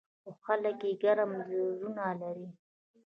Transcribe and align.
خو 0.21 0.29
خلک 0.45 0.77
یې 0.87 0.91
ګرم 1.03 1.31
زړونه 1.47 2.05
لري. 2.21 2.47